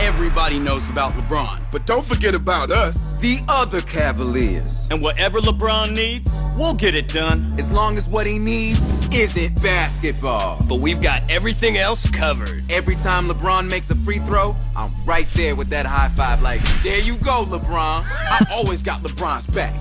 [0.00, 1.60] Everybody knows about LeBron.
[1.70, 3.12] But don't forget about us.
[3.20, 4.88] The other Cavaliers.
[4.90, 7.54] And whatever LeBron needs, we'll get it done.
[7.58, 10.64] As long as what he needs isn't basketball.
[10.66, 12.64] But we've got everything else covered.
[12.70, 16.62] Every time LeBron makes a free throw, I'm right there with that high five, like,
[16.82, 18.06] there you go, LeBron.
[18.06, 19.74] I always got LeBron's back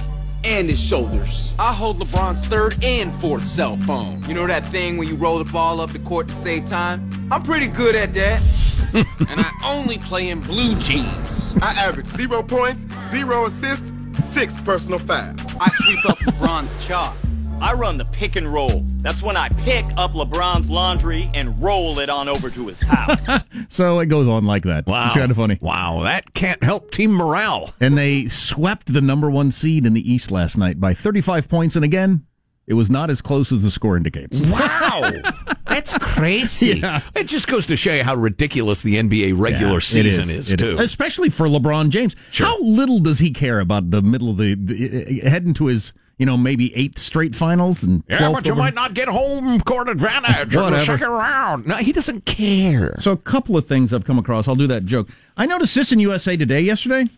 [0.44, 1.54] and his shoulders.
[1.60, 4.24] I hold LeBron's third and fourth cell phone.
[4.26, 7.30] You know that thing when you roll the ball up the court to save time?
[7.32, 8.42] I'm pretty good at that.
[8.94, 9.06] and
[9.40, 11.56] I only play in blue jeans.
[11.62, 13.92] I average zero points, zero assists,
[14.24, 15.40] six personal fouls.
[15.60, 17.16] I sweep up LeBron's chop.
[17.62, 18.80] I run the pick and roll.
[18.98, 23.28] That's when I pick up LeBron's laundry and roll it on over to his house.
[23.70, 24.86] So it goes on like that.
[24.86, 25.08] Wow.
[25.08, 25.58] It's kind of funny.
[25.62, 27.74] Wow, that can't help team morale.
[27.80, 31.78] And they swept the number one seed in the East last night by 35 points.
[31.78, 32.26] And again,
[32.68, 34.42] it was not as close as the score indicates.
[34.46, 35.14] Wow.
[35.68, 36.72] That's crazy.
[36.82, 37.02] Yeah.
[37.16, 40.58] It just goes to show you how ridiculous the NBA regular Yeah, season is, It
[40.58, 40.78] too.
[40.78, 42.16] Especially for LeBron James.
[42.32, 42.48] Sure.
[42.48, 45.94] How little does he care about the middle of the, the uh, heading to his,
[46.22, 49.08] you know, maybe eight straight finals and Yeah, 12th but you over- might not get
[49.08, 51.66] home court advantage in the second round.
[51.66, 52.96] No, he doesn't care.
[53.00, 54.48] So a couple of things I've come across.
[54.48, 55.10] I'll do that joke.
[55.36, 57.10] I noticed this in USA Today yesterday.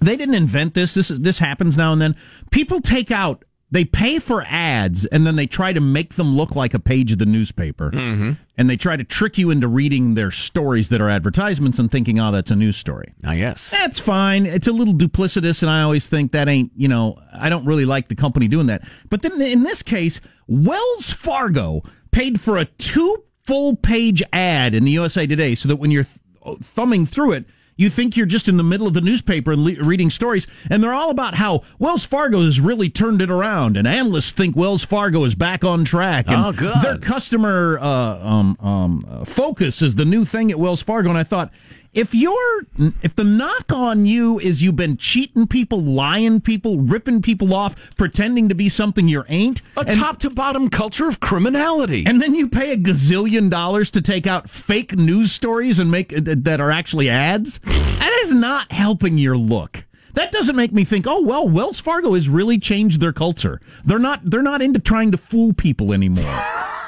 [0.00, 0.94] They didn't invent this.
[0.94, 2.14] This is, this happens now and then.
[2.52, 3.44] People take out.
[3.70, 7.12] They pay for ads and then they try to make them look like a page
[7.12, 7.90] of the newspaper.
[7.90, 8.32] Mm-hmm.
[8.56, 12.18] And they try to trick you into reading their stories that are advertisements and thinking,
[12.18, 13.12] oh, that's a news story.
[13.24, 13.70] Ah, yes.
[13.70, 14.46] That's fine.
[14.46, 17.84] It's a little duplicitous, and I always think that ain't, you know, I don't really
[17.84, 18.82] like the company doing that.
[19.10, 24.84] But then in this case, Wells Fargo paid for a two full page ad in
[24.84, 27.44] the USA Today so that when you're th- thumbing through it,
[27.78, 30.82] you think you're just in the middle of the newspaper and le- reading stories, and
[30.82, 34.84] they're all about how Wells Fargo has really turned it around, and analysts think Wells
[34.84, 36.26] Fargo is back on track.
[36.28, 36.74] And Oh, good.
[36.82, 41.16] Their customer uh, um, um, uh, focus is the new thing at Wells Fargo, and
[41.16, 41.50] I thought
[41.94, 42.66] if you're
[43.02, 47.94] if the knock on you is you've been cheating people, lying people, ripping people off,
[47.96, 52.04] pretending to be something you ain't, A and- top to bottom culture of criminality.
[52.06, 56.16] and then you pay a gazillion dollars to take out fake news stories and make
[56.16, 57.58] uh, that are actually ads.
[57.58, 59.84] That is not helping your look.
[60.14, 63.60] That doesn't make me think, oh well, Wells Fargo has really changed their culture.
[63.84, 66.24] They're not they're not into trying to fool people anymore.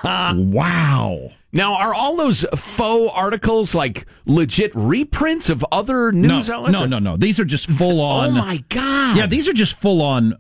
[0.05, 1.31] wow.
[1.53, 6.79] now, are all those faux articles like legit reprints of other news no, outlets?
[6.81, 7.17] no, no, no.
[7.17, 8.29] These are just full on.
[8.29, 9.17] Oh my god!
[9.17, 10.37] Yeah, these are just full on uh,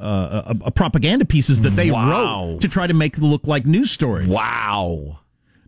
[0.46, 2.50] uh, uh, propaganda pieces that they Wow.
[2.50, 4.28] wrote to try to make it look like news stories.
[4.28, 5.18] Wow.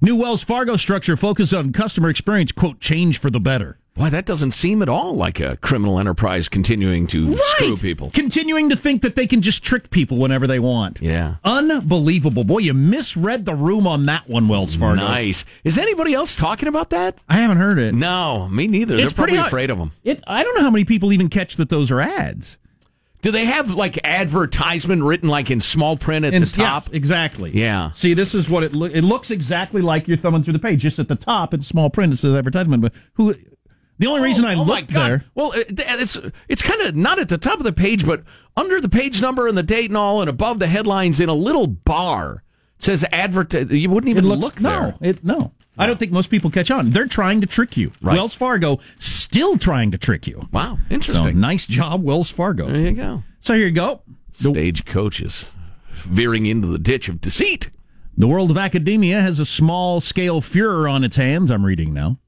[0.00, 3.78] New Wells Fargo structure focuses on customer experience, quote, change for the better.
[3.94, 8.11] Why that doesn't seem at all like a criminal enterprise continuing to screw people.
[8.14, 11.00] Continuing to think that they can just trick people whenever they want.
[11.02, 11.37] Yeah.
[11.44, 12.44] Unbelievable.
[12.44, 15.02] Boy, you misread the room on that one, Wells Fargo.
[15.02, 15.44] Nice.
[15.62, 17.18] Is anybody else talking about that?
[17.28, 17.94] I haven't heard it.
[17.94, 18.94] No, me neither.
[18.94, 19.92] It's They're probably pretty- afraid of them.
[20.05, 22.57] It, I don't know how many people even catch that those are ads.
[23.20, 26.85] Do they have like advertisement written like in small print at And- the top?
[26.87, 27.50] yes, exactly.
[27.55, 27.90] Yeah.
[27.92, 28.94] See, this is what it looks.
[28.94, 30.81] It looks exactly like you're thumbing through the page.
[30.81, 32.14] Just at the top, in small print.
[32.14, 32.83] It says advertisement.
[32.83, 33.35] But who?
[34.02, 35.24] The only reason oh, I oh looked there.
[35.36, 38.24] Well, it- uh, it's it's kind of not at the top of the page, but
[38.56, 41.34] under the page number and the date and all, and above the headlines in a
[41.34, 42.42] little bar
[42.78, 43.54] it says advert.
[43.54, 44.94] You wouldn't even looks look no, there.
[45.10, 45.52] It, no.
[45.78, 46.90] I don't think most people catch on.
[46.90, 47.92] They're trying to trick you.
[48.02, 48.14] Right.
[48.16, 50.48] Wells Fargo still trying to trick you.
[50.52, 51.38] Wow, So interesting.
[51.40, 52.66] nice job, Wells Fargo.
[52.66, 53.22] there you go.
[53.38, 54.02] So here you go.
[54.32, 55.46] Stage coaches
[55.92, 57.70] veering into the ditch of deceit.
[58.16, 62.18] The world of academia has a small scale furor on its hands, I'm reading now,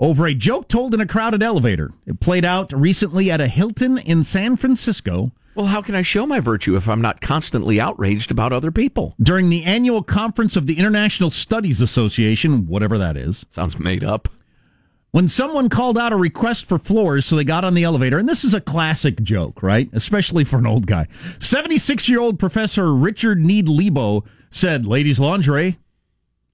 [0.00, 1.92] over a joke told in a crowded elevator.
[2.06, 6.26] It played out recently at a Hilton in San Francisco Well, how can I show
[6.26, 9.14] my virtue if I'm not constantly outraged about other people?
[9.22, 13.44] during the annual conference of the International Studies Association, whatever that is.
[13.50, 14.28] Sounds made up.
[15.12, 18.28] When someone called out a request for floors, so they got on the elevator, and
[18.28, 19.90] this is a classic joke, right?
[19.92, 21.08] Especially for an old guy.
[21.40, 25.78] 76 year old Professor Richard Ned Lebow said, Ladies' lingerie,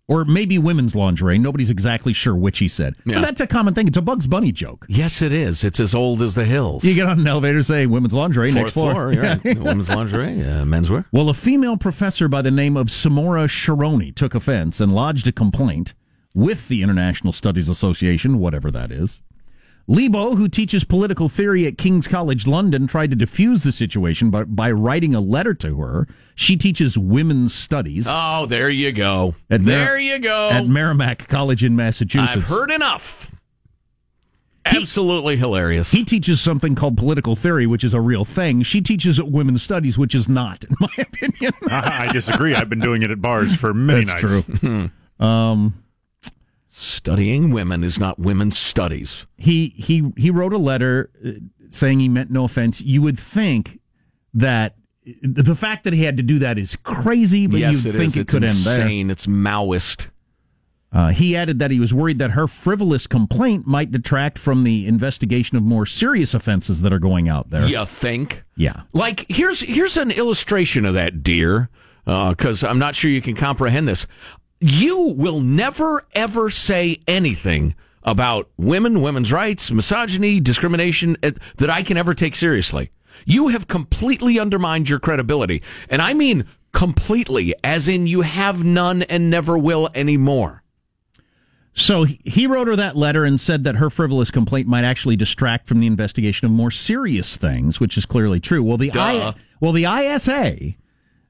[0.09, 1.38] or maybe women's lingerie.
[1.38, 2.95] Nobody's exactly sure which he said.
[3.05, 3.16] Yeah.
[3.16, 3.89] But that's a common thing.
[3.89, 4.87] It's a Bugs Bunny joke.
[4.89, 5.64] Yes, it is.
[5.64, 6.85] It's as old as the hills.
[6.85, 8.93] You get on an elevator, say women's lingerie, Fourth next floor.
[9.12, 9.22] floor.
[9.22, 9.45] right.
[9.59, 11.05] Women's lingerie, uh, menswear.
[11.12, 15.33] Well, a female professor by the name of Simona Sharoni took offense and lodged a
[15.33, 15.95] complaint
[16.35, 19.22] with the International Studies Association, whatever that is.
[19.89, 24.43] Lebow, who teaches political theory at King's College London, tried to diffuse the situation by,
[24.45, 26.09] by writing a letter to her.
[26.34, 29.37] She teaches women's studies Oh, there you go.
[29.49, 30.51] At Mer- there you go.
[30.51, 32.37] at Merrimack College in Massachusetts.
[32.37, 33.30] I've heard enough.
[34.64, 35.93] Absolutely hilarious.
[35.93, 38.62] He teaches something called political theory, which is a real thing.
[38.64, 41.53] She teaches women's studies, which is not, in my opinion.
[41.70, 42.53] I disagree.
[42.57, 44.61] I've been doing it at bars for many That's nights.
[44.61, 44.91] true.
[45.24, 45.80] um,
[46.79, 49.27] Studying women is not women's studies.
[49.39, 51.31] he he he wrote a letter uh,
[51.70, 52.83] saying he meant no offense.
[52.83, 53.81] You would think
[54.35, 54.77] that
[55.22, 58.16] the fact that he had to do that is crazy, but yes, you think is.
[58.18, 58.81] it It's could end there.
[58.83, 59.11] insane.
[59.11, 60.11] It's Maoist.
[60.93, 64.87] Uh, he added that he was worried that her frivolous complaint might detract from the
[64.87, 67.66] investigation of more serious offenses that are going out there.
[67.66, 68.45] You think?
[68.55, 68.83] Yeah.
[68.93, 71.70] Like here's here's an illustration of that, dear,
[72.05, 74.07] because I'm not sure you can comprehend this.
[74.61, 81.83] You will never ever say anything about women, women's rights, misogyny, discrimination eh, that I
[81.83, 82.91] can ever take seriously.
[83.25, 89.03] You have completely undermined your credibility, and I mean completely, as in you have none
[89.05, 90.63] and never will anymore.
[91.73, 95.17] So he- he wrote her that letter and said that her frivolous complaint might actually
[95.17, 98.63] distract from the investigation of more serious things, which is clearly true.
[98.63, 100.75] Well, the I, well the ISA,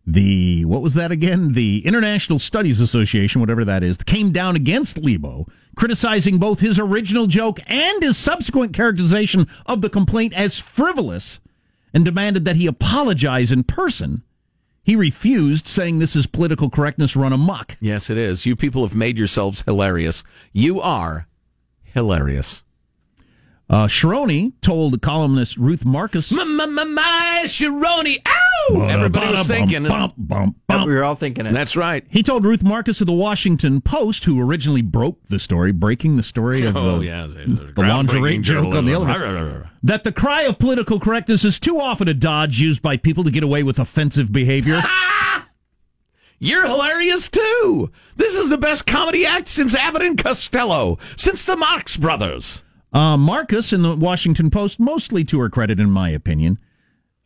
[0.06, 1.54] the what was that again?
[1.54, 7.26] The International Studies Association, whatever that is, came down against Lebow, criticizing both his original
[7.26, 11.40] joke and his subsequent characterization of the complaint as frivolous,
[11.92, 14.22] and demanded that he apologize in person.
[14.84, 17.76] He refused, saying this is political correctness run amok.
[17.80, 18.46] Yes, it is.
[18.46, 20.22] You people have made yourselves hilarious.
[20.52, 21.26] You are
[21.82, 22.62] hilarious.
[23.68, 26.30] Uh, Sharoni told columnist Ruth Marcus.
[26.30, 28.80] My Sharoni, ow!
[28.88, 29.82] Everybody was thinking.
[29.84, 30.86] Bump, bump, bump.
[30.86, 31.52] We were all thinking it.
[31.52, 32.04] That's right.
[32.08, 36.22] He told Ruth Marcus of the Washington Post, who originally broke the story, breaking the
[36.22, 37.26] story of Oh, the, yeah.
[37.26, 42.06] the lingerie joke on the elevator, that the cry of political correctness is too often
[42.06, 44.80] a dodge used by people to get away with offensive behavior.
[46.38, 47.90] You're hilarious too.
[48.16, 52.62] This is the best comedy act since Abbott and Costello, since the Marx Brothers.
[52.92, 56.58] Uh, Marcus in the Washington Post, mostly to her credit, in my opinion,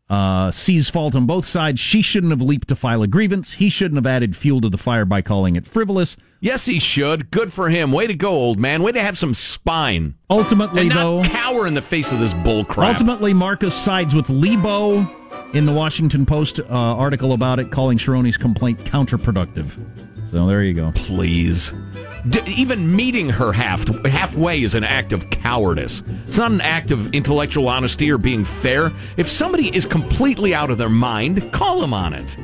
[0.09, 1.79] uh, sees fault on both sides.
[1.79, 3.53] She shouldn't have leaped to file a grievance.
[3.55, 6.17] He shouldn't have added fuel to the fire by calling it frivolous.
[6.41, 7.31] Yes, he should.
[7.31, 7.93] Good for him.
[7.93, 8.83] Way to go, old man.
[8.83, 10.15] Way to have some spine.
[10.29, 12.95] Ultimately, though, cower in the face of this bull crap.
[12.95, 18.37] ultimately Marcus sides with Lebow in the Washington Post uh, article about it, calling Sharoni's
[18.37, 19.79] complaint counterproductive.
[20.31, 20.93] So there you go.
[20.95, 21.75] Please.
[22.29, 26.03] D- even meeting her half halfway is an act of cowardice.
[26.27, 28.93] It's not an act of intellectual honesty or being fair.
[29.17, 32.37] If somebody is completely out of their mind, call them on it.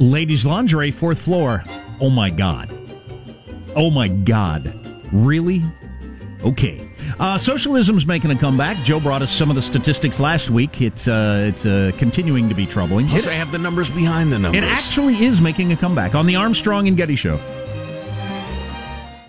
[0.00, 1.62] Ladies' lingerie, fourth floor.
[2.00, 2.70] Oh my God.
[3.74, 4.72] Oh my God.
[5.12, 5.62] Really?
[6.42, 6.88] Okay.
[7.18, 8.76] Uh, socialism's making a comeback.
[8.84, 10.80] Joe brought us some of the statistics last week.
[10.82, 13.06] It's uh, it's uh, continuing to be troubling.
[13.08, 14.62] Plus, It, I have the numbers behind the numbers.
[14.62, 17.36] it actually is making a comeback on the Armstrong and Getty Show.